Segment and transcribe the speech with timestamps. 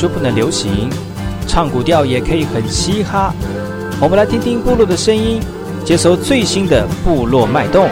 [0.00, 0.88] 就不能流行？
[1.46, 3.34] 唱古调也可以很嘻哈。
[4.00, 5.42] 我们来听听部落的声音，
[5.84, 7.86] 接收最新的部落脉动、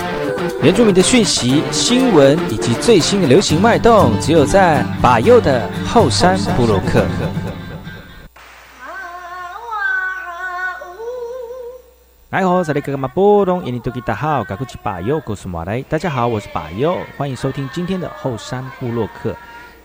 [0.62, 7.04] 原住民的讯息、新闻以及最新的流行脉动，只有在把右的后山部落克。
[12.30, 19.36] 来好，这里哥哥们波动，印尼多吉大好，赶快去把右，告诉马来，大家好，我是把右，欢迎收听今天的后山部落客。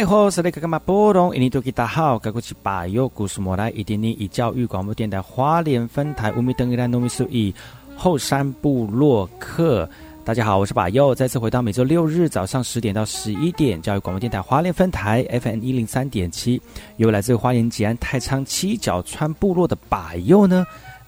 [0.00, 1.36] 爱好是那个嘛波动？
[1.36, 7.54] 印尼多吉大好，该过去把右故事莫来，一点零以教育广播电台花莲分台五米登一兰农民数以
[7.98, 9.86] 后山部落客。
[10.24, 16.58] 大家好，我是把右，再次回到每周六日早上十点到十一点，教育广播电台花莲分台 FM 一零三点七，
[16.96, 20.64] 由来自花莲吉安太仓七角川部落的把右呢。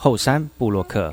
[0.00, 1.12] 后山布洛克。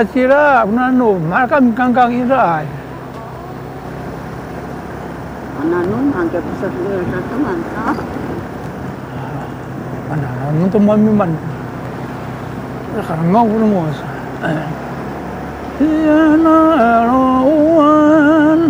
[0.00, 2.66] na tira una no marka mi kang kang ira ai
[5.60, 7.92] ana no ang ke pisa ira ta taman ta
[10.08, 11.36] ana no to mo mi man
[13.04, 14.08] khar ngau no mo sa
[15.84, 16.56] ya na
[17.04, 17.28] ro
[17.76, 18.60] wan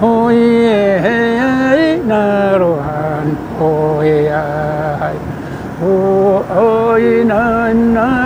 [0.00, 3.28] ho ye na ro han
[3.60, 4.24] ho ye
[5.04, 5.16] ai
[7.28, 7.44] na
[7.76, 8.17] na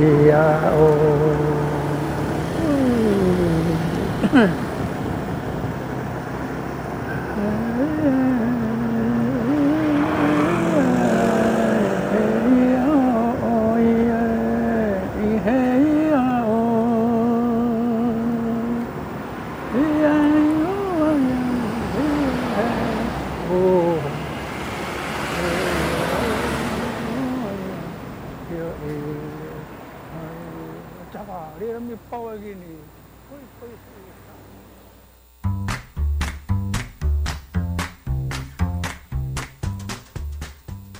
[0.00, 1.29] Yeah.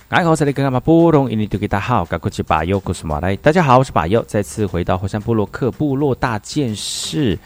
[0.09, 1.31] 哎，好，这里干嘛不懂？
[1.31, 3.37] 印尼大家好，我是巴佑，我是马来。
[3.37, 7.39] 大家好，我是巴佑，再次回到火山部落克部落大件事，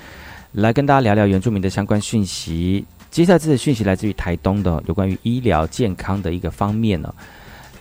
[0.53, 2.87] 来跟大家聊聊原住民的相关讯息。
[3.11, 7.15] 接下来这个讯息来自于台东的，有关于医疗健康的一个方面呢。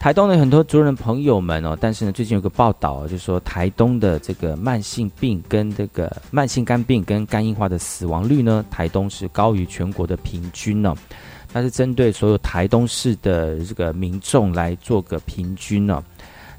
[0.03, 10.93] 台东的很多族人朋友们哦，但是呢，最近有个报道，就是说台东的这个慢性病跟这个慢性肝病跟肝硬化的死亡率呢，台东是高于全国的平均呢。
[11.53, 16.03] 它是针对所有台东市的这个民众来做个平均呢。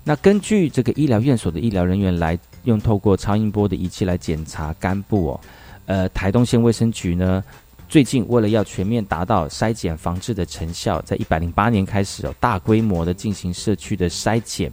[0.04, 5.40] 那根据这个医疗院所的医疗人员来用透过超音波的仪器来检查肝部哦，
[5.84, 7.44] 呃，台东县卫生局呢，
[7.88, 14.72] 最近为了要全面达到筛检防治的成效，在一百零八年开始哦，大规模的进行社区的筛检。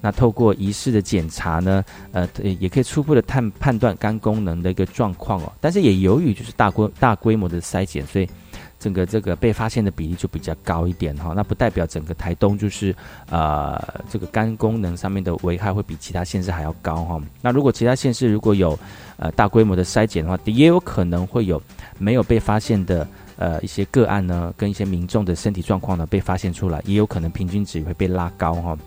[0.00, 2.28] 那透过仪式的检查呢，呃，
[2.60, 5.52] 也可以初步的判判断肝功能的一个状况哦。
[5.60, 8.28] 但是也由于就是大规大规模的筛检，所以。
[8.78, 12.94] 整个这个被发现的比例就比较高一点哈，那不代表整个台东就是
[13.30, 17.20] 呃这个肝功能上面的危害会比其他县市还要高哈。
[17.40, 18.78] 那如果其他县市如果有
[19.16, 21.60] 呃大规模的筛检的话，也有可能会有
[21.98, 28.78] 没有被发现的呃一些个案呢，跟一些民众的身体状况呢被发现出来，也有可能平均值会被拉高哈。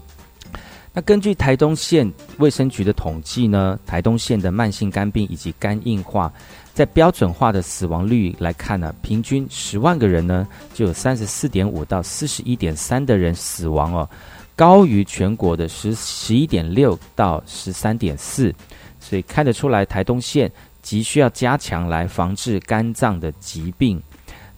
[0.99, 6.29] 那根据台东县卫生局的统计呢，台东县的慢性肝病以及肝硬化。
[6.73, 14.09] 在标准化的死亡率来看呢，平均十万个人呢，就有三十四点五到四十一点三的人死亡哦，
[14.57, 18.53] 高于全国的十十一点六到十三点四，
[18.99, 20.51] 所以看得出来台东县
[20.81, 24.03] 急需要加强来防治肝脏的疾病。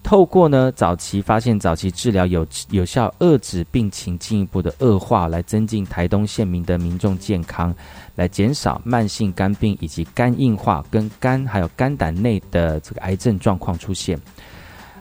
[0.04, 7.74] 透过呢早期发现、早期治疗，有有效遏制病情进一步的恶化，来增进台东县民的民众健康，
[8.16, 14.20] 来减少慢性肝病以及肝硬化跟肝还有肝胆内的这个癌症状况出现。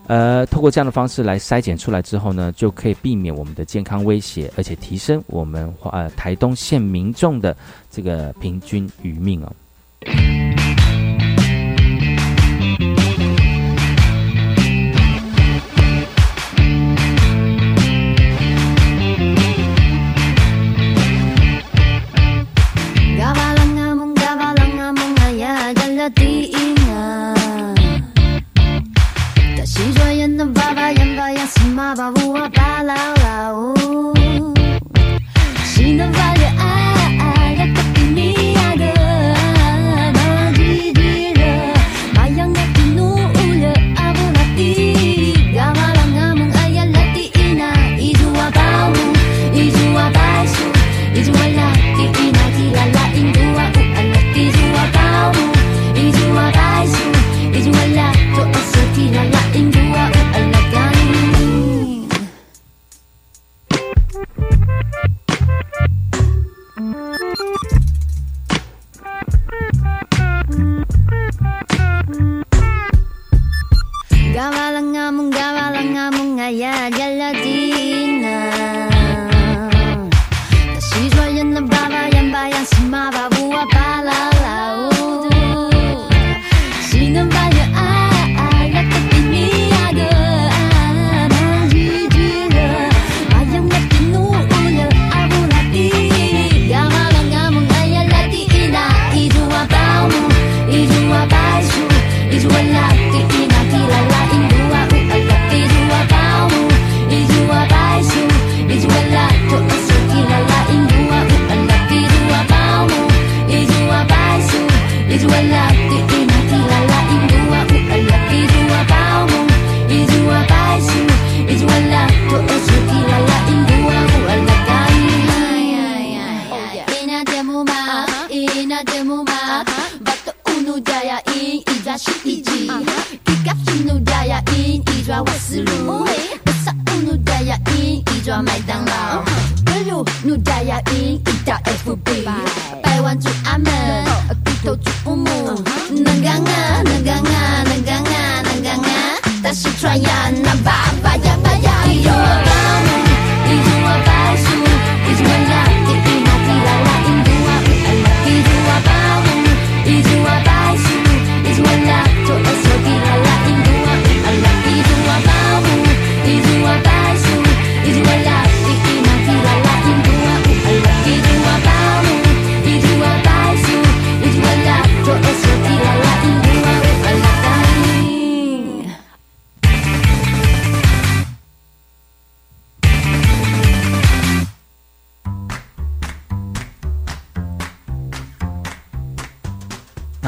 [0.07, 7.57] 呃，透过这样的方式来筛检出来之后呢，就可以避免我们的健康威胁，而且提升我们呃台东县民众的
[7.90, 9.52] 这个平均余命哦。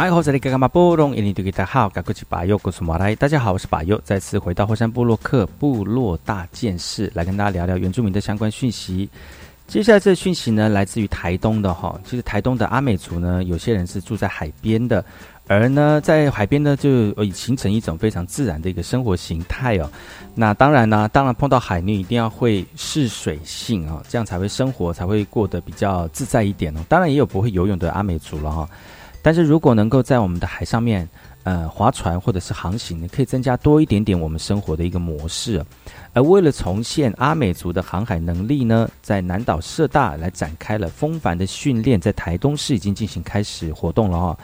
[0.02, 3.14] 来，好，这里干嘛波隆，印尼对大家好，赶过去把右告诉马来。
[3.14, 9.09] 大家好，我是把右，再次回到后山部落克部落大件事，来跟大家聊聊原住民的相关讯息。
[9.68, 15.04] 接下来这讯息呢，来自于台东的哈，其实台东的阿美族呢，有些人是住在海边的，
[15.47, 19.88] 而呢，在海边呢，就已形成一种非常自然的一个生活形态哦。
[20.35, 26.80] 那当然呢，当然碰到海，你一定要会试水性啊、哦，这样才会生活才会过得比较自在一点哦。
[26.88, 28.68] 当然也有不会游泳的阿美族了哈、
[29.23, 31.09] 但是如果能够在我们的海上面，
[31.45, 35.64] 呃，划船或者是航行，可以增加多一点点我们生活的一个模式。
[36.12, 44.38] 而为了重现阿美族的航海能力呢，在南岛社大来展开了风帆的训练，在台东市已经进行开始活动了哈、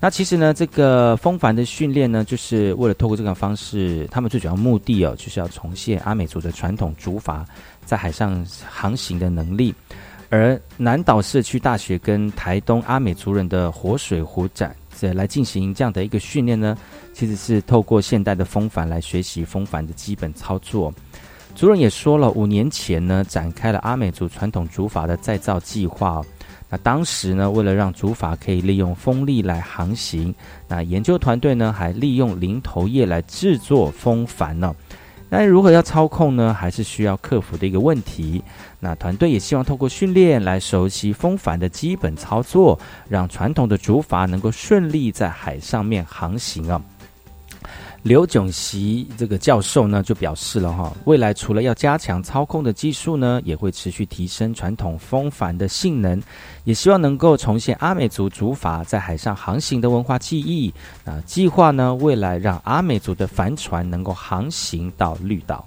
[0.00, 7.42] 那其实呢，这个风帆的训练呢，就是为了透过这个方式，他们最主要目的哦，就是要重现阿美族的传统竹筏
[7.86, 9.74] 在海上航行的能力。
[10.34, 16.76] 而南岛社区大学跟台东阿美族人的活水湖展，这来进行这样的一个训练呢，
[17.12, 20.92] 其实是透过现代的风帆来学习风帆的基本操作。
[21.54, 26.20] 族人也说了，五年前呢，展开了阿美族传统竹筏的再造计划。
[26.68, 30.34] 那当时呢，为了让竹筏可以利用风力来航行，
[30.66, 34.74] 那研究团队呢还利用零头叶来制作风帆呢、
[35.28, 36.52] 那如何要操控呢？
[36.52, 38.42] 还是需要克服的一个问题。
[38.84, 46.78] 那团队也希望透过训练来熟悉风帆的基本操作，让传统的竹筏能够顺利在海上面航行啊。
[48.02, 56.22] 刘炯席这个教授呢就表示了哈，未来除了要加强操控的技术呢，也会持续提升传统风帆的性能，
[56.64, 60.70] 也希望能够重现阿美族竹筏在海上航行的文化记忆。
[61.06, 65.64] 那计划呢，未来让阿美族的帆船能够航行到绿岛。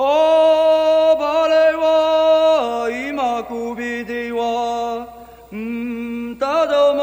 [0.00, 5.04] 哦，巴雷哇，伊玛古比迪哇，
[5.50, 6.94] 嗯，达多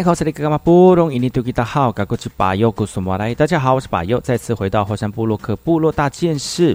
[0.00, 3.34] 来好，这里干嘛波隆印尼多吉大号，赶过去把右古苏马来。
[3.34, 6.74] 大家好，我是把右，再次回到后山部落克部落大件事。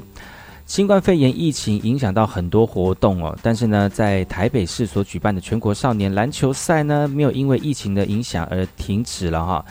[0.67, 9.65] 新冠肺炎疫情影响到很多活动哦，但是呢，在台北市所举办的全国少年篮球赛呢，没有因为疫情的影响而停止了哈。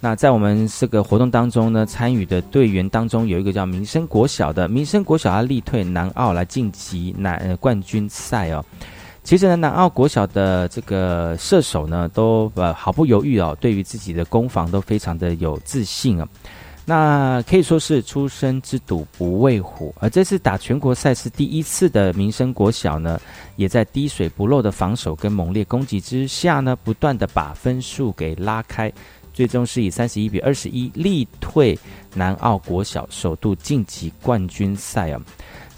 [0.00, 8.62] 那在我们这个活动当中呢，参与的队员当中有一个叫民生国小的，民生国小他力退南澳来晋级南呃冠军赛哦。
[9.28, 16.26] 其实呢，南澳国小的这个射手呢，都呃毫不犹豫哦，对于自己的攻防都非常的有自信啊。
[16.86, 23.20] 那可以说是出生之犊不畏虎，而这次打全国赛事第一次的民生国小呢，
[23.56, 28.90] 也在滴水不漏的防守跟猛烈攻击之下呢，不断的把分数给拉开，
[29.34, 31.78] 最终是以三十一比二十一力退
[32.14, 35.20] 南澳国小，首度晋级冠军赛啊。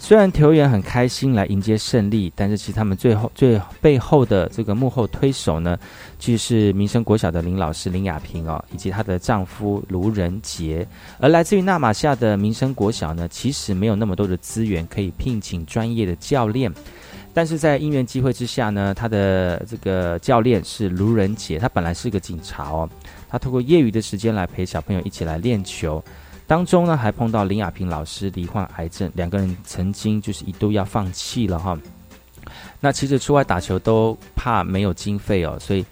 [0.03, 5.77] 虽然球员很开心来迎接胜利，但是其实他们最后最背后的这个幕后推手呢，
[6.17, 10.85] 就是民生国小的林老师林雅萍哦，以及她的丈夫卢仁杰。
[11.19, 16.73] 而来自于纳马夏的民生国小呢，其实没有那么多的资源可以聘请专业的教练，
[17.31, 22.89] 但是在因缘机会之下呢，他的这个教练是卢仁杰，他本来是个警察哦，
[23.29, 26.03] 他透过业余的时间来陪小朋友一起来练球。
[26.51, 31.79] 当中呢，还碰到林雅萍老师罹患癌症，两个人曾经就是一度要放弃了哈。
[32.81, 35.85] 那其实出外打球都怕没有经费哦，所以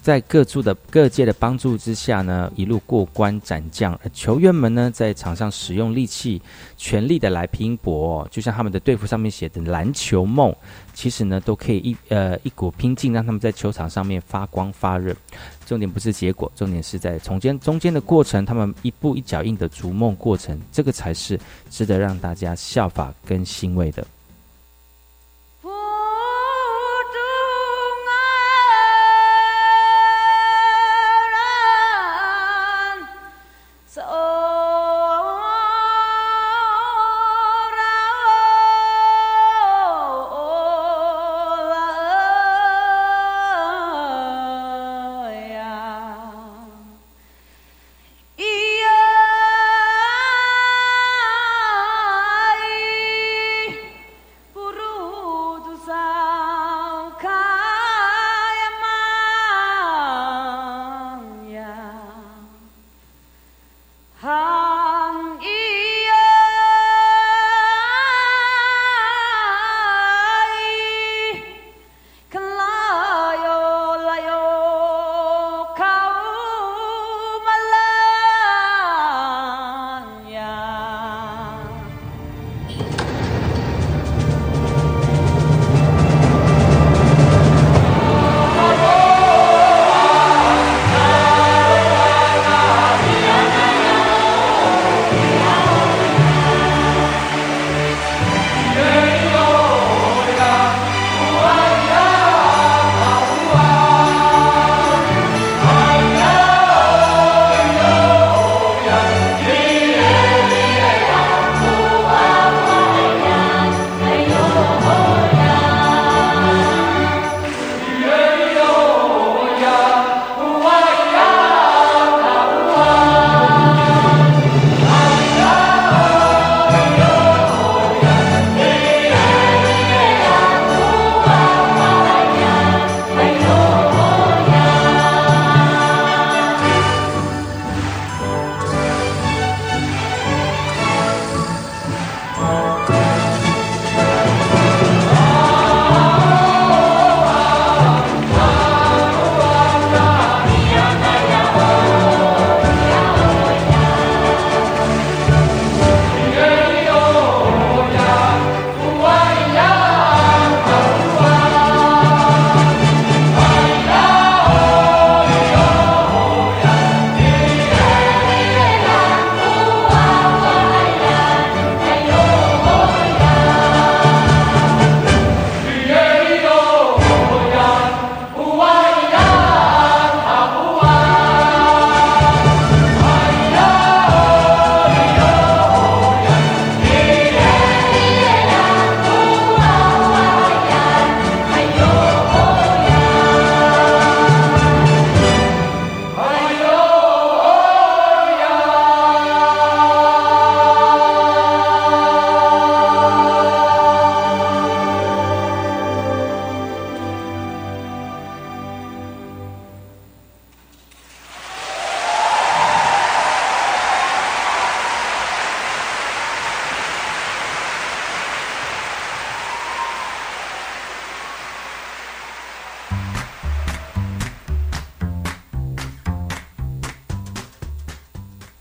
[0.00, 3.98] 在各处的各界的帮助之下呢，一路过关斩将。
[4.14, 6.40] 球员们呢，在场上使用力气，
[6.78, 10.54] 全力的来拼搏，就像他们的队服上面写的“篮球梦”，
[10.94, 15.14] 其实呢，都可以一呃一股拼劲，让他们在球场上面发光发热。
[15.66, 24.06] 重点不是结果，重点是在中间中间的过程，他们一步一脚印的逐梦过程，这个才是值得让大家效法跟欣慰的。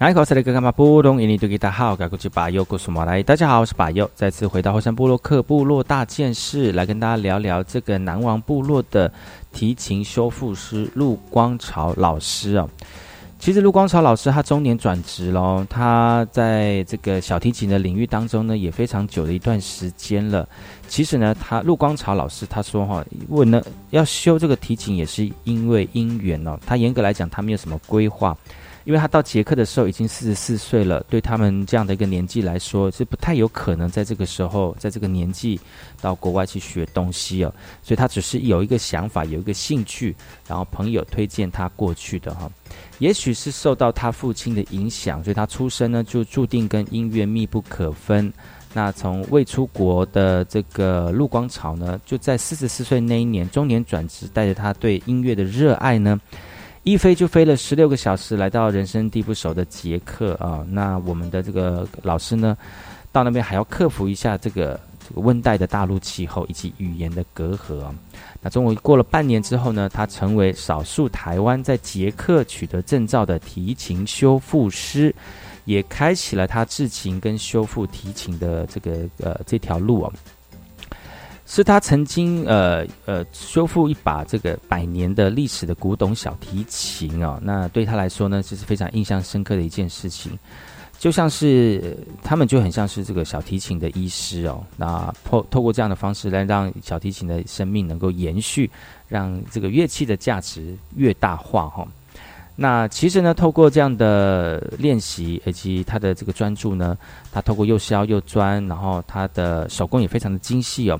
[0.06, 3.24] 大好，该过去把右故事马来。
[3.24, 9.12] 大家好，我是把右，再次回到后山部落克部落大件事，来跟大家聊聊这个南王部落的
[9.52, 12.70] 提琴修复师陆光朝老师哦。
[13.40, 20.48] 其实陆光朝老师他中年转职喽，他在这个小提琴的领域当中呢，也非常久的一段时间了。
[20.88, 26.60] 其实呢，他陆光朝老师他说哈，问呢要修这个提琴也是因为因缘哦。
[26.64, 28.38] 他严格来讲，他没有什么规划。
[28.86, 35.60] 因为他到捷克的时候已经四十四岁了，对他们这样的一个年纪来说，是不太有可能在这个时候，在这个年纪
[36.00, 37.54] 到国外去学东西哦。
[37.82, 40.16] 所以他只是有一个想法，有一个兴趣，
[40.48, 42.50] 然后朋友推荐他过去的哈。
[43.00, 48.32] 也许是受到他父亲的影响，所以他出生呢就注定跟音乐密不可分。
[48.72, 56.20] 那从未出国的这个陆光朝呢，就在四十四岁那一年中年转职，带着他对音乐的热爱呢。
[56.86, 60.64] 一飞就飞了十六个小时，来到人生地不熟的捷克啊！
[60.70, 62.56] 那我们的这个老师呢，
[63.12, 67.96] 到那边还要克服一下这个这个温带的大陆气候以及语言的隔阂啊！
[68.40, 75.14] 那终于过了半年之后呢，他成为少数台湾在捷克取得证照的提琴修复师，
[75.64, 80.14] 也开启了他制琴跟修复提琴的这个呃这条路啊！
[81.46, 90.38] 是他曾经呃呃修复一把这个百年的历史的古董小提琴哦，那对他来说呢，这是非常印象深刻的一件事情。
[90.98, 98.72] 就像是他们就很像是这个小提琴的医师哦，那透透过这样的方式来让小提琴的生命能够延续，
[99.08, 101.86] 让这个乐器的价值越大化哈。
[102.56, 106.98] 那其实呢，透过这样的练习以及他的这个专注呢，
[107.30, 110.98] 他透过又削又钻，然后他的手工也非常的精细哦。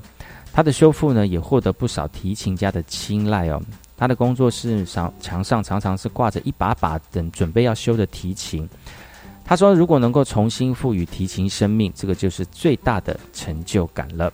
[0.56, 3.60] 他的修复呢，也获得不少提琴家的青睐哦。
[3.94, 8.66] 他的工作室上墙上常常是挂着一把把等准备要修的提琴。
[9.44, 14.32] 他说，如果能够重新赋予提琴生命，这个就是最大的成就感了。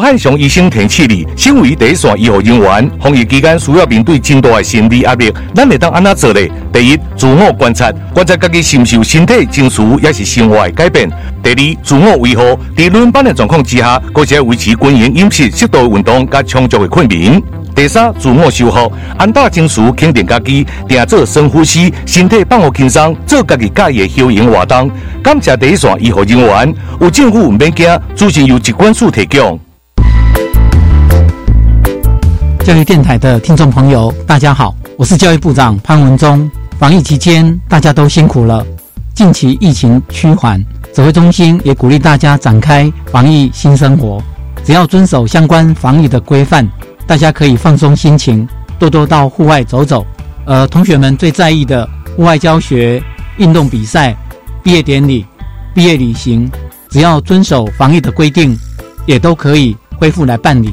[0.00, 5.32] 海上医生提醒你，身为第一线医护人员，防疫期间需要面对真大的心理压力。
[5.54, 6.40] 咱会当安怎做呢？
[6.72, 11.10] 第一，自我观察，观察家己是不是有身体、情绪，也是生活的改变。
[11.42, 17.42] 第二，自我维护，在轮班的状况之下，搁是要维持均衡饮食、适度运动、加充足的睡眠。
[17.74, 24.90] 第三，自我修复，安大情绪，肯定家己，定做深呼吸，身体放好轻松，做家己介意的休闲活动。
[25.22, 29.58] 感谢第一线医护人员，有政府免惊，资讯由疾管署提供。
[32.70, 36.48] 教育电台的听众朋友，大家好，我是教育部长潘文忠。
[36.78, 38.64] 防疫期间，大家都辛苦了。
[39.12, 44.22] 近期疫情趋缓，指挥中心也鼓励大家展开防疫新生活。
[44.62, 46.64] 只要遵守相关防疫的规范，
[47.08, 50.06] 大家可以放松心情，多多到户外走走。
[50.44, 53.02] 呃，同学们最在意的户外教学、
[53.38, 54.16] 运动比赛、
[54.62, 55.26] 毕业典礼、
[55.74, 56.48] 毕业旅行，
[56.88, 58.56] 只要遵守防疫的规定，
[59.06, 60.72] 也都可以恢复来办理。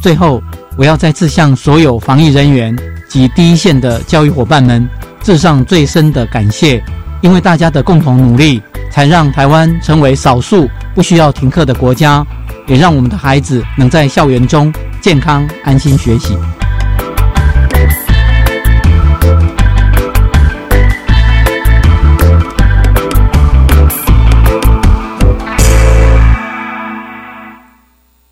[0.00, 0.42] 最后。
[0.76, 2.76] 我要再次向所有防疫人员
[3.08, 4.88] 及第一线的教育伙伴们
[5.22, 6.82] 致上最深的感谢
[7.22, 8.60] 因为大家的共同努力
[8.90, 12.26] 才让台湾成为少数不需要停课的国家
[12.66, 16.36] 也让我们的孩子能在校园中健康安心学习。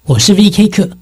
[0.05, 1.02] 我是 vk 课。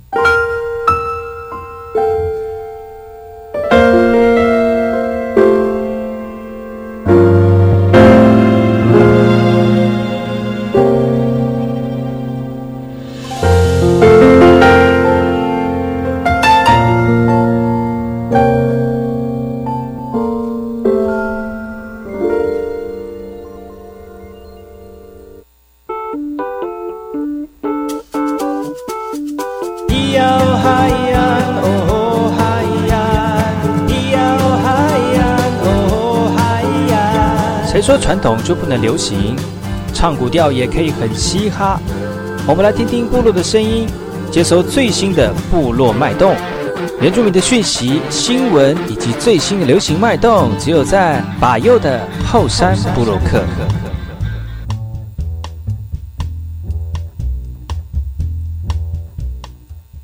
[38.41, 39.35] 就不能流行？
[39.93, 41.79] 唱古调也可以很嘻哈。
[42.47, 43.87] 我们来听听部落的声音，
[44.31, 46.33] 接收最新的部落脉动、
[47.01, 53.43] 原住民的讯息、新闻以及最新的流行脉动，只有在把右的后山部落克。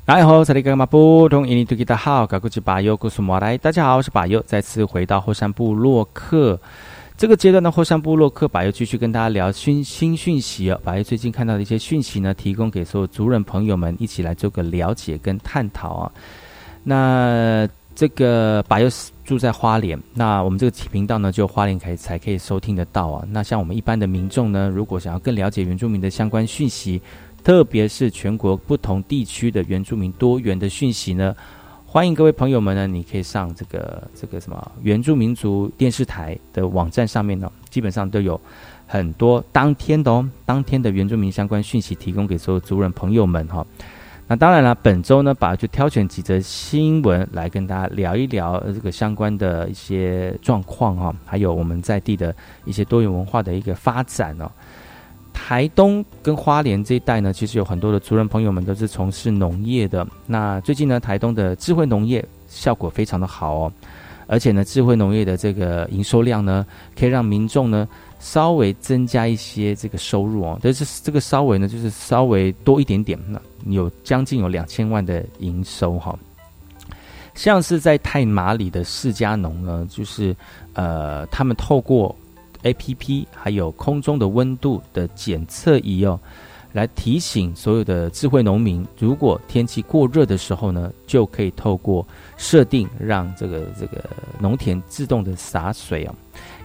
[0.04, 3.58] 大家好，这里干嘛不同印尼多吉大好，嘎古吉巴尤古苏马来。
[3.58, 6.58] 大家好，我是巴尤，再次回到后山部落客。
[7.18, 10.80] 这个阶段的后山部落客，巴尤继续跟大家聊新新讯息哦。
[10.84, 16.12] 巴尤最近看到的一些讯息呢，提供给所有族人朋友们一起来做个了解跟探讨啊。
[16.84, 18.88] 那这个巴尤
[19.24, 23.26] 住在花莲，那我们这个频道呢，就花莲可以才可以收听得到啊。
[23.28, 27.02] 那像我们一般的民众呢，如果想要更了解原住民的相关讯息，
[27.42, 31.34] 特别是全国不同地区的原住民多元的讯息呢，
[31.90, 38.38] 欢迎各位朋友们呢，你可以上这个这个什么原住民族电视台的网站上面呢，基本上都有
[38.86, 43.66] 很多当天的哦，当天的原住民相关讯息提供给所有族人朋友们哈。
[44.26, 54.50] 那当然了，本周呢，把就挑选几则新闻来跟大家聊一聊这个相关的一些状况哈，还有我们在地的一些多元文化的一个发展哦。
[55.40, 60.04] 台东跟花莲这一带呢，其实有很多的族人朋友们都是从事农业的。
[60.26, 63.72] 那最近呢，台东的智慧农业效果非常的好哦，
[64.26, 66.66] 而且呢，智慧农业的这个营收量呢，
[66.98, 70.58] 可以让民众呢稍微增加一些这个收入哦。
[70.60, 73.40] 但是这个稍微呢，就是稍微多一点点，那
[73.72, 76.18] 有将近有两千万的营收哈。
[77.34, 80.34] 像是在太马里的释迦农呢，就是
[80.74, 82.14] 呃，他们透过
[82.62, 86.18] A P P 还有空中的温度的检测仪哦，
[86.72, 94.04] 来提醒所有的智慧农民，如果天气过热的时候呢，就可以透过设定让这个这个
[94.38, 96.14] 农田自动的洒水哦。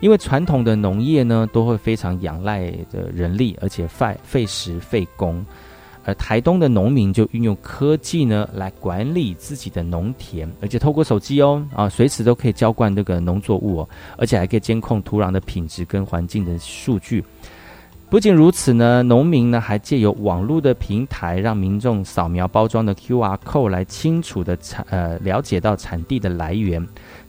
[0.02, 5.46] 因为传统的农业呢，都会非常仰赖的人力，而且费费时费工。
[6.06, 17.24] 而台东的农民就运用科技呢，来管理自己的农田，而且透过手机哦，啊，随时都可以浇灌这个农作物哦，而且还可以监控土壤的品质跟环境的数据。
[18.10, 26.80] 不仅如此呢，农民呢还借由网络的平台，让民众扫描包装的 QR code 来清楚的产呃了解到产地的来源，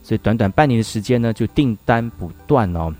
[0.03, 2.93] 所以短短半年的时间呢，就订单不断哦。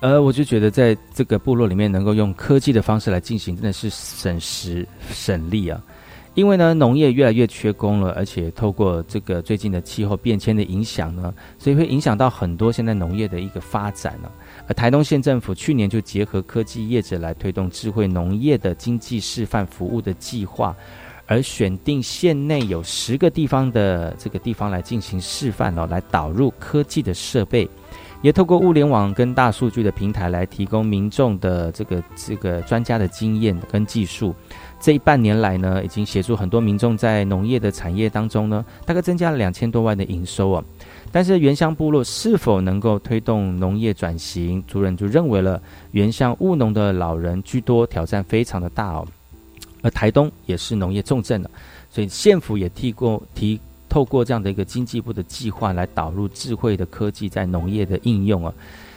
[0.00, 5.80] 呃，我就觉得在这个部落里面，能够用科技的方式来进行，真的是省时省力啊。
[6.34, 14.28] 因为呢，农业越来越缺工了，而且透过这个最近的气候变迁的影响呢，所以会影响到很多现在农业的一个发展呢。
[14.66, 20.76] 而台东县政府去年就结合科技业者来推动智慧农业的经济示范服务的计划，
[21.26, 27.66] 而选定县内有十个地方的这个地方来进行示范哦，来导入科技的设备。
[28.24, 34.34] 也透过物联网跟大数据的平台来提供民众的这个这个专家的经验跟技术。
[34.80, 40.64] 这一半年来呢，已经协助很多民众在农业的产业当中呢，大概增加了两千多万的营收啊。
[41.12, 45.60] 但是原乡部落是否能够推动农业转型，族人就认为了
[45.90, 49.06] 原乡务农的老人居多，挑战非常的大哦。
[49.82, 51.50] 而台东也是农业重镇了，
[51.90, 53.60] 所以县府也提过提。
[53.94, 58.52] 透过这样的一个经济部的计划来导入智慧的科技在农业的应用啊，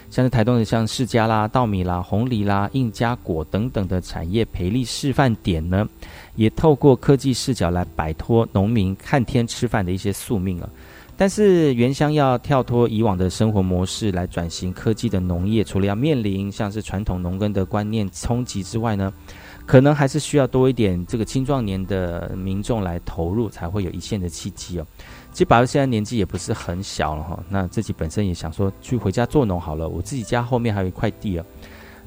[0.09, 5.87] 像是台东的像世家啦、稻米啦、红梨啦、印加果等等的产业培力示范点呢，
[6.35, 10.67] 也透过科技视角来摆脱农民看天吃饭的一些宿命啊。
[11.15, 19.13] 但是原乡要跳脱以往的生活模式来转型科技的农业，除了要面临像是传统农耕的观念冲击之外呢？
[19.67, 24.87] 可能还是需要多一点这个青壮年的民众来投入，才会有一线的契机哦。
[25.33, 29.89] 其实宝儿现在年纪也不是很小了哈，那自己本身也想说去回家做农好了。
[29.89, 31.45] 我自己家后面还有一块地哦，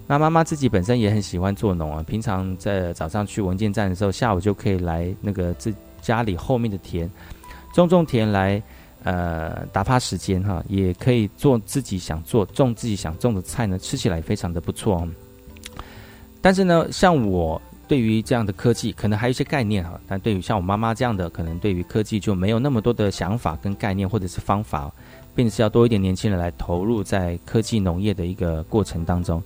[0.07, 2.03] 那妈妈自己本身也很喜欢做农啊。
[2.03, 7.09] 平常在早上去文件站的时候，下午就可以来那个自家里后面的田
[7.75, 8.61] 种种田来
[9.05, 15.09] 呃打发时间哈，也可以做自己想做种自己想种的菜呢，吃起来非常的不错哦。
[16.41, 24.91] 但是呢，像我对于这样的科技，可能还有一些概念哈，但对于像我妈妈这样的，可能对于科技就没有那么多的想法跟概念或者是方法，
[25.35, 29.43] 并是要多一点年轻人来投入在科技农业的一个过程当中。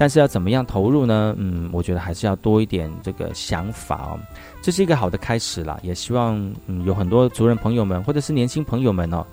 [0.00, 1.34] 但是要怎么样投入呢？
[1.38, 4.20] 嗯，我觉得还是要多一点这个想法哦，
[4.62, 5.76] 这是一个好的开始啦。
[5.82, 6.36] 也希望
[6.68, 9.26] 嗯有很多族人朋友们或者是年轻朋友们哦，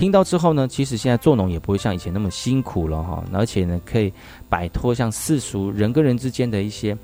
[0.00, 4.10] 听到之后呢，其实现在做农也不会像以前那么辛苦了哈，而且呢可以
[4.48, 6.96] 摆脱像世俗人跟人之间的一些，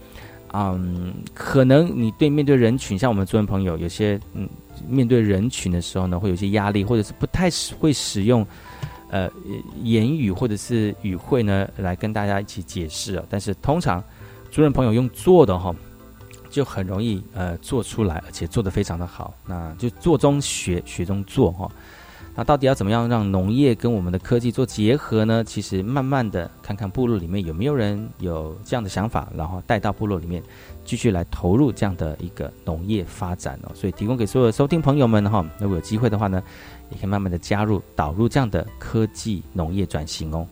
[0.54, 4.48] 嗯，可能你对面对人群，像我们族人朋友有些嗯
[4.88, 8.46] 面对人群的时候呢，会有些压力，或者是不太会使用。
[9.08, 9.30] 呃，
[9.84, 13.24] 言语或者是语汇呢，来跟大家一起解释啊。
[13.30, 14.02] 但是通常，
[14.50, 15.72] 主任朋友用做的哈，
[16.50, 19.32] 就很容易呃做出来，而且做得非常的好。
[19.46, 21.70] 那就做中学，学中做哈。
[22.36, 25.42] 那到底要怎么样让农业跟我们的科技做结合呢？
[25.42, 30.42] 其实慢慢的看看部落里面有没有人有这样的想法，然后带到部落里面
[30.84, 33.72] 继续来投入这样的一个农业发展哦。
[33.74, 36.42] 所以提供给所有的收听朋友们哈，如果有机会的话呢。
[36.88, 40.46] 也可以慢慢的加入导入这样的科技农业转型哦。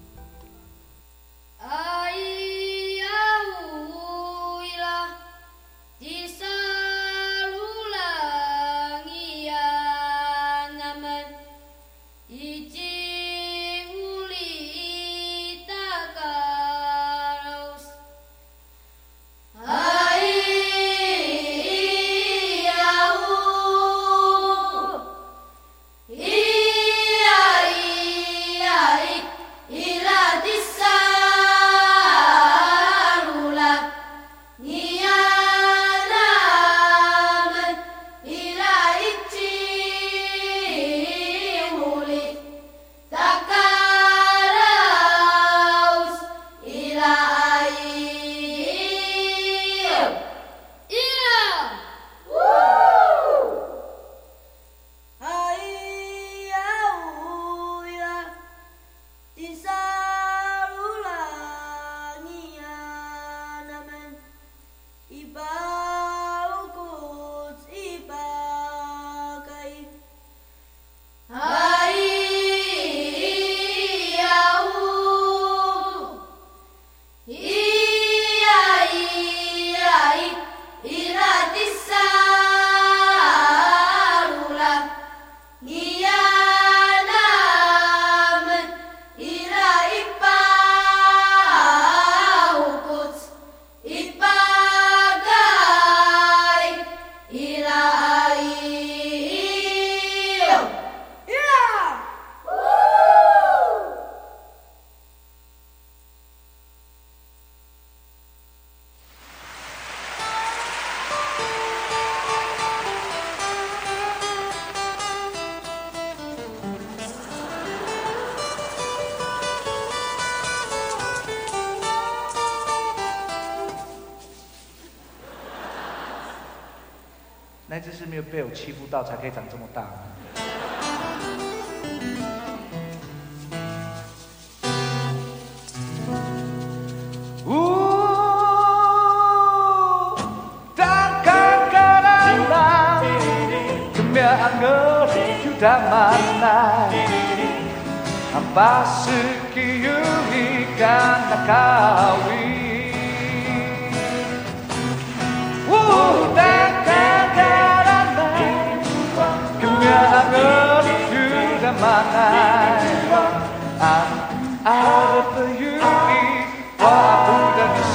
[128.23, 129.85] 被我欺负到才可以长这么大。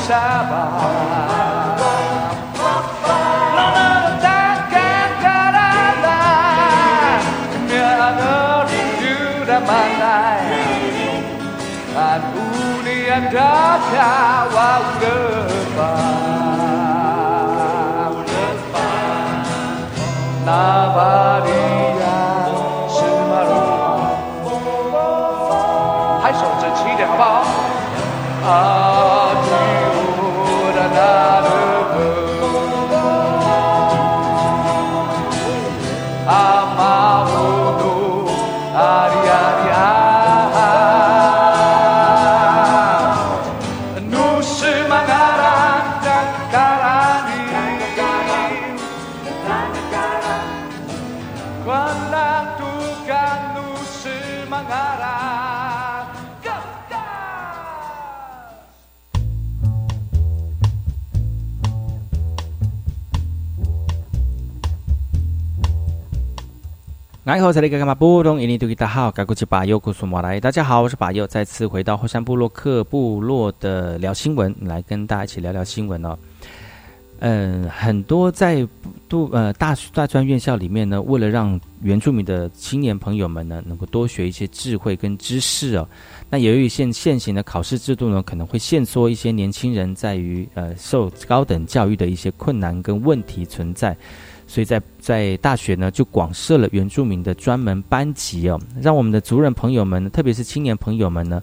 [0.10, 1.09] passava.
[36.30, 38.26] amarrou no
[67.50, 67.95] 后才来干嘛？
[67.95, 70.39] 布隆印尼大家好，该过去把右古苏马来。
[70.39, 76.16] 大家好，我是把右，再次回到后山部落克部落的聊新闻，来跟大家一起聊聊新闻哦。
[77.22, 78.66] 嗯，很多在
[79.08, 85.89] 都呃大大专院校里面呢，为了让原住民的青年朋友们呢，能够多学一些智慧跟知识哦。
[86.30, 93.97] 那由于现现行的考试制度呢，可能会限缩一些年轻人在于呃受高等教育的一些困难跟问题存在，
[94.50, 101.39] 所以在在大学呢就广设了原住民的专门班级哦，让我们的族人朋友们，特别是青年朋友们呢，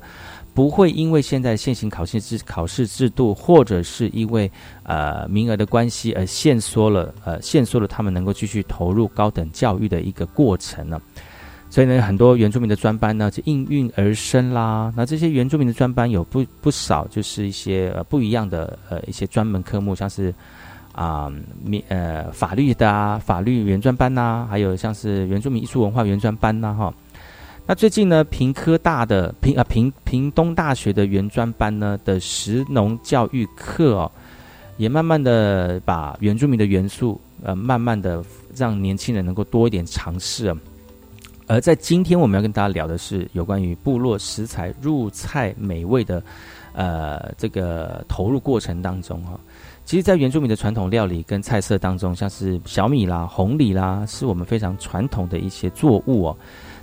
[0.52, 4.50] 不会因为现在现行考试制考试制度，或者是因为
[4.82, 11.00] 呃名额的关系而限缩了呃限缩了他们能够继续投入高等教育的一个过程呢。
[11.70, 14.92] 所以呢，很多原住民的专班呢就应运而生啦。
[14.96, 20.34] 那这些原住民的专班有不不少，就是一些呃不一样的呃一些专门科目，像是
[20.96, 21.30] 啊
[21.62, 26.92] 民呃法律的啊法律原专班呐，还有像是原住民艺术文化原专班呐哈。
[27.66, 34.10] 那最近呢，平科大的平啊平平东大学的原专班呢的实农教育课哦，
[34.78, 38.24] 也慢慢的把原住民的元素呃慢慢的
[38.54, 40.56] 让年轻人能够多一点尝试啊。
[41.48, 46.22] 而在今天，我们要跟大家聊的是有关于部落食材入菜美味的，
[46.72, 49.38] 呃，这个投入过程当中哈。
[49.86, 56.36] 其实，在原住民的传统料理跟菜色当中，像是小米啦、红米啦，是我们非常传统的一些作物哦。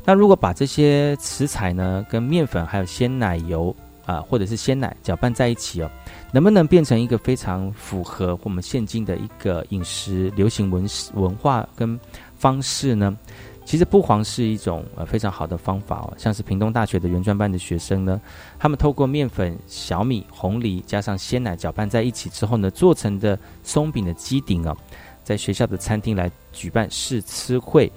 [0.06, 3.76] 那如果把这些食材呢，跟面粉还有鲜奶油
[4.06, 5.92] 啊，或者是鲜奶搅拌在一起哦，
[6.32, 12.00] 能不能变成一个非常符合我们现今的一个饮食流行文文化跟
[12.38, 13.18] 方式呢？
[13.66, 18.22] 其实不黄是一种呃非常好的方法哦，像是屏东大学的原专班的学生呢，
[18.60, 24.76] 他们透过面粉、小米、红梨加上鲜奶搅拌在一起之后呢，做成的松饼的基顶哦，
[25.24, 27.92] 在学校的餐厅来举办试吃会，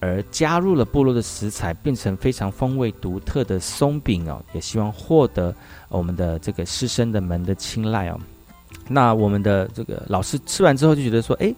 [0.00, 5.54] 而加入了部落的食材，变成非常风味独特的松饼哦，也希望获得
[5.88, 8.20] 我们的这个师生的们的青睐哦。
[8.88, 11.54] 那我们的这个老师吃完之后就觉得说，哎。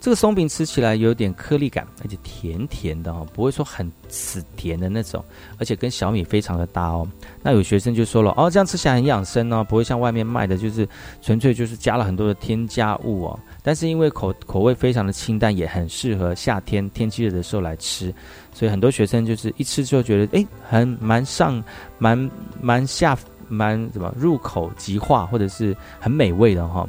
[0.00, 5.22] 这个松饼吃起来有点颗粒感，而且甜甜的哦，不会说很死甜的那种，
[5.58, 7.06] 而且跟小米非常的搭哦。
[7.42, 10.88] 那有学生就说了，哦，这样吃起来很养生哦，不会像外面卖的，就是
[11.20, 13.38] 纯粹就是加了很多的添加物哦。
[13.62, 18.12] 但是因为口口味非常的清淡，也很适合夏天天气热的时候来吃，
[18.54, 21.62] 所以很多学生就是一吃就觉得，哎，很蛮上，
[21.98, 26.88] 蛮蛮下，蛮什么入口即化，或者是很美味的哈。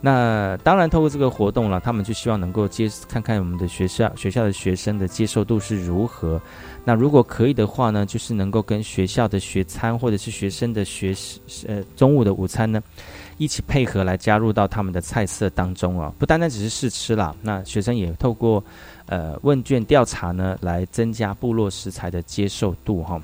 [0.00, 6.40] 那当然，透过这个活动了，他们就希望能够接看看我们的学校学校的学生的接受度是如何。
[6.84, 11.12] 那如果可以的话呢，就是能够跟学校的学餐或者是学生的学
[11.66, 12.80] 呃中午的午餐呢，
[13.38, 17.34] 一起配合来加入到他们的菜色当中啊，不单单只是试吃啦。
[17.42, 18.62] 那学生也透过
[19.06, 23.20] 呃问卷调查呢，来增加部落食材的接受度哈。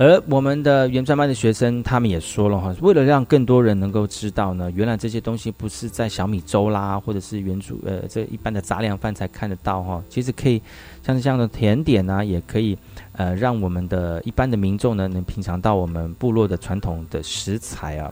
[0.00, 10.58] 而我们的原专班的学生，他们也说了哈，为了让更多人能够知道呢，原来这些东西不是在小米粥啦，或者是原主呃这一般的杂粮饭才看得到哈，其实可以
[11.02, 12.78] 像这样的甜点呢，也可以
[13.12, 18.10] 呃让我们的一般的民众呢能品尝到我们部落的传统的食材啊。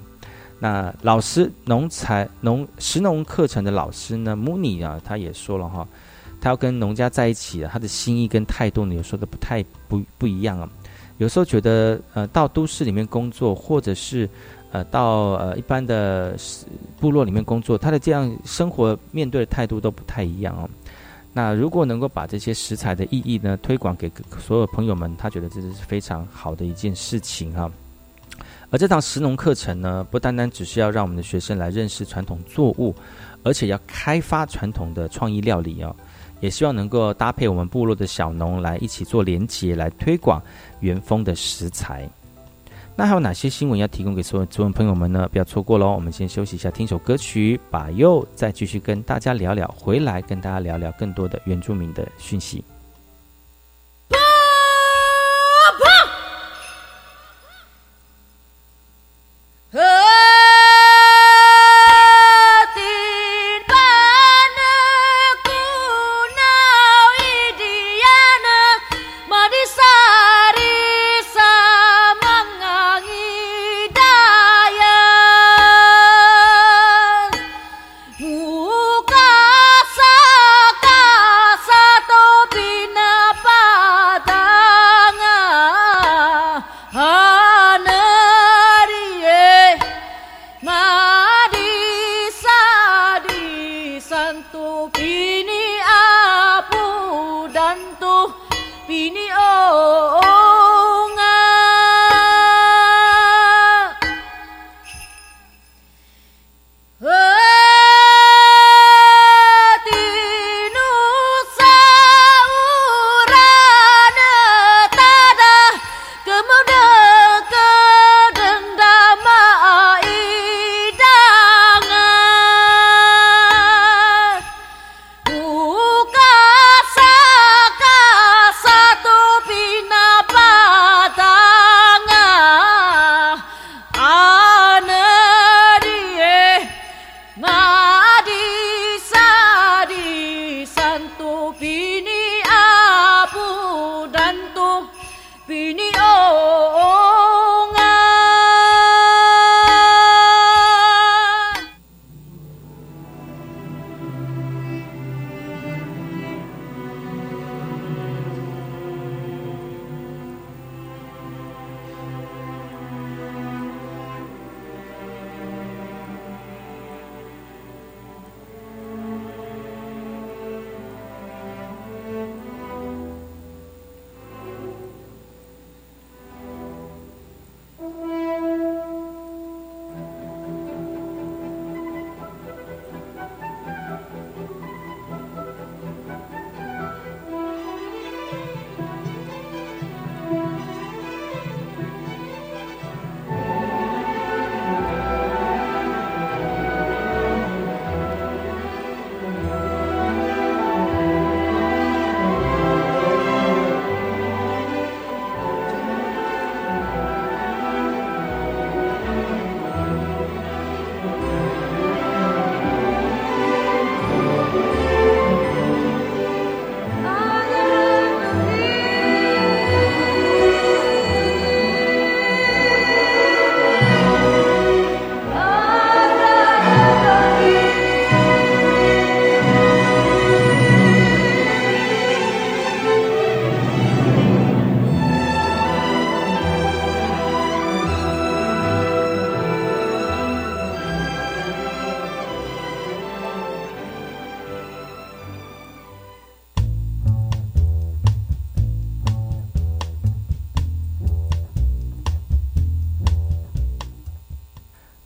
[0.58, 5.88] 那老师农材农食农课程的老师呢，，Muni 啊，他也说了哈，
[6.38, 10.68] 他要跟农家在一起，他的心意跟态度呢，有说的不太不不一样啊。
[11.18, 14.28] 有时候觉得，呃，到都市里面工作，或者是，
[14.72, 16.36] 呃，到呃一般的
[16.98, 20.68] 部落里面工作，他的这样生活面对的态度都不太一样哦。
[21.32, 27.70] 那如果能够把这些食材的意义呢推广给所有朋友们，他觉得这是非常好的一件事情哈。
[28.70, 32.94] 而这堂食农课程呢，不单单只是要让我们的学生来认识传统作物，
[33.42, 35.94] 而且要开发传统的创意料理哦。
[36.40, 40.42] 也希望能够搭配我们部落的小农来一起做连结，来推广
[40.80, 42.08] 原丰的食材。
[42.96, 45.28] 那还有哪些新闻要提供给所有族人朋友们呢？
[45.30, 45.92] 不要错过喽！
[45.92, 52.64] 我们先休息一下，听首歌曲，把又再继续跟大家聊聊，回来跟大家聊聊更多的原住民的讯息。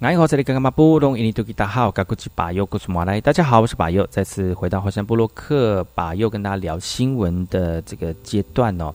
[0.02, 8.92] 哎，好，这里刚刚嘛布隆印尼多吉大好，嘎古吉巴佑，古苏马来，大家好，我是巴佑，再次回到火山布洛克，巴佑跟大家聊新闻的这个阶段哦。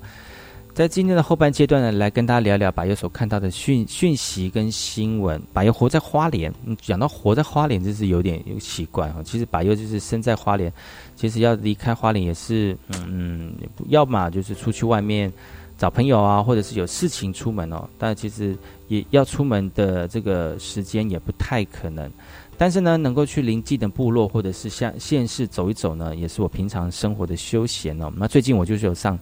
[0.74, 5.41] 在今天的后半阶段呢，来跟大家聊聊巴佑所看到的讯讯息跟新闻。
[5.53, 9.24] 巴佑活在花莲，讲到活在花莲，就是有点有奇怪哈。
[9.24, 10.70] 其实巴佑就是生在花莲，
[11.16, 12.78] 其实要离开花莲也是，
[13.08, 13.53] 嗯，
[13.88, 15.32] 要么就是出去外面。
[15.78, 18.57] 找朋友啊，或者是有事情出门哦，但其实
[18.88, 22.11] 也要出门的这个时间也不太可能。
[22.57, 28.11] 但是呢，能够去邻近的部落或者是像县市走一走呢，也是我平常生活的休闲哦。
[28.15, 29.17] 那最近我就是有上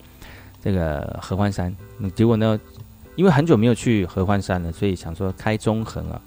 [0.64, 1.76] 这个合欢山，
[2.16, 2.58] 结果呢，
[3.18, 6.22] 因为很久没有去合欢山了，所以想说开中横啊，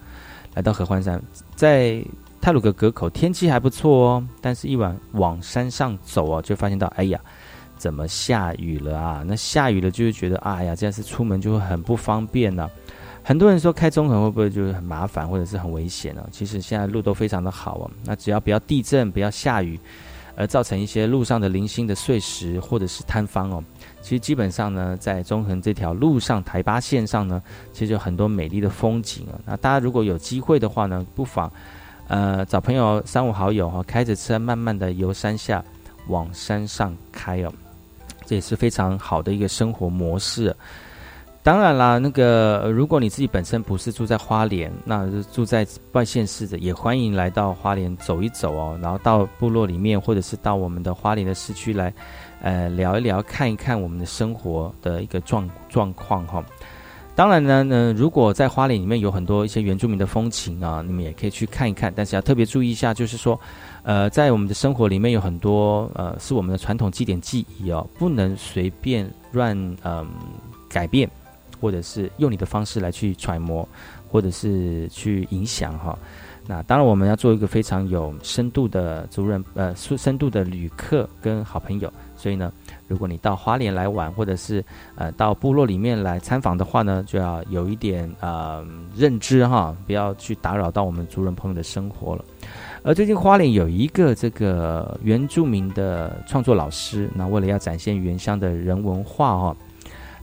[0.54, 1.22] 来到合欢山，
[1.56, 2.04] 在
[2.38, 7.18] 泰鲁格阁口天气还不错哦，但是一晚往山上走哦，就发现到哎呀。
[7.78, 9.24] 怎么下雨了啊？
[9.26, 12.68] 那下雨了就会觉得，哎呀，这样是出门就会很不方便呢。
[13.22, 16.26] 很多人说开中横会不会就是很麻烦或者是很危险呢？
[16.32, 17.90] 其实现在路都非常的好哦。
[18.04, 19.78] 那只要不要地震、不要下雨，
[20.34, 23.62] 而造成一些路上的零星的碎石或者是坍方哦。
[24.00, 29.38] 其实基本上呢，在中横这条路上台八线上呢，其实有很多美丽的风景啊。
[29.44, 31.52] 那大家如果有机会的话呢，不妨
[32.06, 35.62] 呃找朋友三五好友哈，开着车慢慢的由山下
[36.06, 37.52] 往山上开哦。
[38.28, 40.54] 这也是非常好的一个生活模式。
[41.42, 48.78] 当然啦，那个如果你自己本身不是住在花莲，那住在外县市的，也欢迎来到花莲走一走哦。
[48.82, 51.90] 然后到部落里面，或者是到我们的花莲的市区来，
[52.42, 56.44] 呃，聊一聊，看一看我们的生活的一个状状况哈。
[57.14, 61.90] 当然呢，呢，如果在花莲里面有很多一些原住民的风情啊，你们也可以去看一看。
[61.96, 63.40] 但是要特别注意一下，就是说。
[63.88, 70.06] 呃，在我们的生活里面有很多呃，是我们的传统祭典记忆哦，不能随便乱嗯
[70.68, 71.08] 改变，
[71.58, 73.66] 或者是用你的方式来去揣摩，
[74.06, 75.98] 或者是去影响哈。
[76.46, 81.90] 那当然，我们要做一个非常有深度的族人呃深度的旅客跟好朋友。
[82.14, 82.52] 所以呢，
[82.88, 84.62] 如果你到花莲来玩，或者是
[84.96, 88.62] 呃到部落里面来参访的话呢，就要有一点呃
[88.94, 92.22] 认知哈，不要去打扰到我们族人朋友的生活了。
[92.88, 99.54] 而最近花莲有一个这个原住民的创作老师，那为了要展现原乡的人文化哦，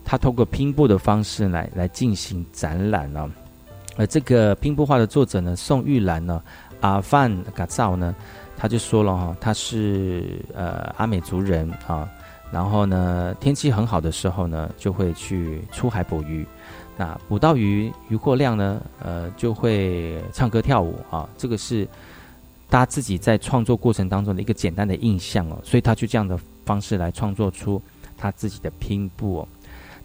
[0.04, 3.30] 他透过拼布的方式来来进行展览呢。
[3.98, 6.42] 而这个拼布画的作者呢，宋玉兰呢，
[6.82, 8.16] 阿范嘎造呢，
[8.58, 12.10] 他就说了哈，他是呃阿美族人啊，
[12.52, 16.44] 然后呢天气很好的时候呢，就会去出海捕鱼，
[16.98, 21.88] 那捕到鱼鱼获量呢，呃就会唱歌跳舞啊，这个是。
[22.70, 27.82] 他自己在创作过程当中的一个简单的印象哦，所以他就这样的方式来创作出
[28.18, 29.48] 他自己的拼布哦。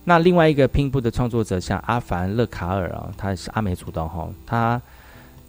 [0.04, 4.80] 那另外一个拼布的创作者像阿凡勒卡尔啊，他是阿美族的哈，他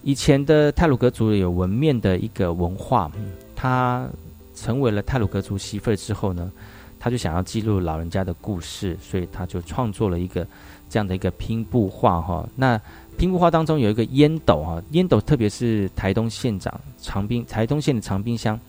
[0.03, 3.11] 以前的泰鲁格族有纹面的一个文化，
[3.55, 4.07] 他
[4.55, 6.51] 成为了泰鲁格族媳妇之后呢，
[6.99, 10.45] 他就想要记录老人家的故事，所以他就创作了一个
[10.89, 12.47] 这样的一个拼布画哈。
[12.55, 12.79] 那
[13.21, 18.59] 拼布画当中有一个烟斗哈，烟斗特别是台东县长长滨台东县的长滨乡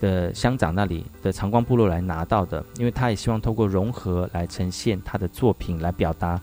[0.00, 6.38] 的乡长那里的长光部落来拿到的，因为他也希望透过融合来呈现他的作品，来表达，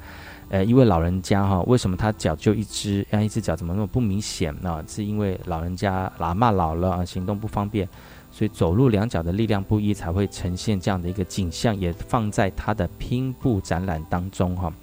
[0.49, 4.83] 呃，一位老人家哈，为什么他脚就一只，让一只脚怎么那么不明显呢？
[4.87, 7.87] 是因为老人家喇嘛老了啊，行动不方便，
[8.31, 14.73] 所以走路两脚的力量不一，才会呈现这样的一个景象，也放在他的拼布展览当中哈。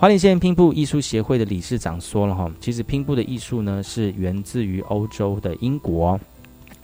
[0.00, 6.16] 花莲县拼布艺术协会的理事长说了哈，其实拼布的艺术呢是源自于欧洲的英国，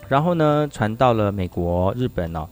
[0.08, 2.44] 然后呢传到了美国、日本哦，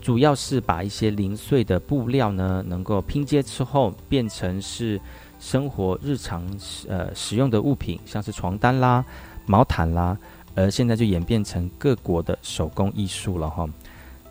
[0.00, 5.00] 主要是把一些零碎的布料呢能够拼接之后变成是
[5.38, 6.44] 生活日常
[6.88, 9.04] 呃使用的物品，像是床单啦、
[9.46, 10.18] 毛毯啦，
[10.56, 13.64] 而现在就演变成各国的手工艺术了哈。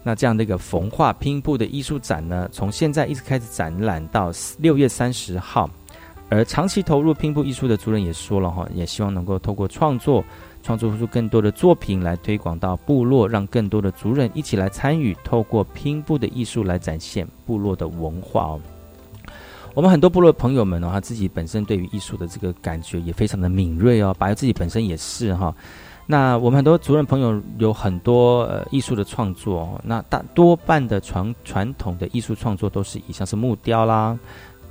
[0.03, 5.69] 那这样的一个缝画拼布的艺术展呢，从现在一直开始展览到六月三十号。
[6.31, 10.23] 而长期投入拼布艺术的族人也说了哈，也希望能够透过创作，
[10.61, 18.61] 创作出更多的作品来推广到部落，让更多的族人一起来参与，透过拼布的艺术来展现部落的文化哦。
[19.73, 25.51] 我们很多部落朋友们呢，他自己本身对于艺术的这个感觉也非常的敏锐哦，白自己本身也是哈。
[26.11, 34.17] 那我们很多族人朋友有很多呃艺术的创作，那大多半的传传统的艺术创作都是以像是木雕啦、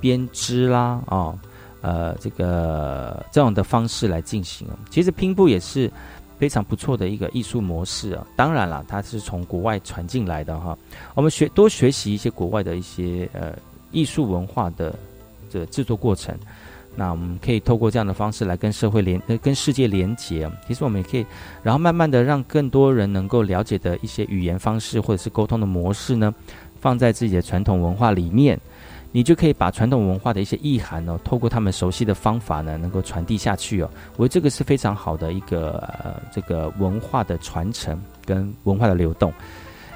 [0.01, 1.39] 编织啦啊，
[1.79, 4.67] 呃这个这样的方式来进行。
[4.89, 5.89] 其实拼布也是
[6.37, 8.27] 非常不错的一个艺术模式啊。
[8.35, 10.77] 当然了，它是从国外传进来的哈。
[11.15, 13.55] 我们学多学习一些国外的一些呃
[13.91, 14.93] 艺术文化的
[15.49, 16.37] 这制作过程。
[16.99, 20.51] 那我们可以透过这样的方式来跟社会连呃跟世界连结。
[20.67, 21.25] 其实我们也可以，
[21.63, 26.35] 然后慢慢的让更多人能够了解的一些语言方式或者是沟通的模式呢，
[26.81, 28.59] 放在自己的传统文化里面，
[29.13, 33.89] 你就可以把传统文化的一些意涵呢，透过他们熟悉的方法呢，能够传递下去哦。
[34.17, 39.31] 我觉得这个是非常好的一个呃这个文化的传承跟文化的流动。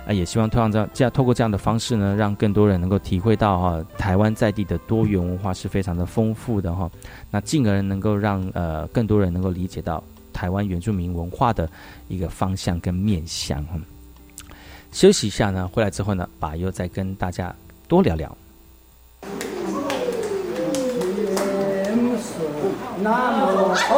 [0.05, 6.89] 啊也希望通过这样这样透过这样的方式呢让更多人能够体会到哈台湾在地的多元文化是非常的丰富的哈。
[7.29, 11.69] 那进而能够让呃更多人能够理解到台湾原住民文化的
[12.07, 13.79] 一个方向跟面向哈。
[14.91, 17.53] 休息一下呢回来之后呢把又再跟大家
[17.87, 18.37] 多聊聊。
[23.01, 23.97] 那么好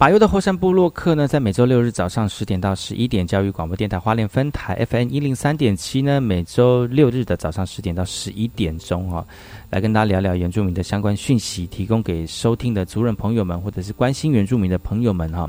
[0.00, 9.22] 把右的后山部落客呢，在每周六日早上十点到十一点，教育广播电台花莲分台 FM 一零三点七呢，每周六日的早上十点到十一点钟哦，
[9.68, 15.46] 来跟大家聊聊原住民的相关讯息，提供给收听的族人朋友们或者是关心原住民的朋友们哈。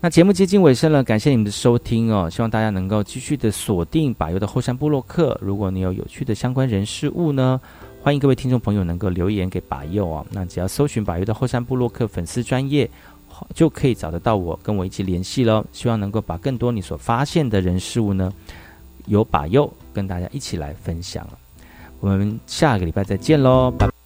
[0.00, 5.38] 那节目接近尾声了，感谢你们的收听哦，希望大家能够继续的锁定把右的后山部落客。
[5.40, 7.60] 如果你有有趣的相关人事物呢，
[8.02, 10.26] 欢迎各位听众朋友能够留言给把右哦。
[10.32, 12.90] 那只要搜寻把右的后山部落客粉丝专业。
[13.54, 15.64] 就可以找得到我，跟我一起联系喽。
[15.72, 18.32] 希望能够把更多你所发现的人事物呢，
[19.06, 21.26] 有把右跟大家一起来分享。
[22.00, 23.97] 我们下个礼拜再见喽，拜。